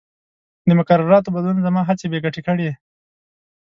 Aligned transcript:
د 0.67 0.69
مقرراتو 0.79 1.33
بدلون 1.35 1.57
زما 1.67 1.81
هڅې 1.89 2.05
بې 2.11 2.19
ګټې 2.25 2.41
کړې. 2.47 2.69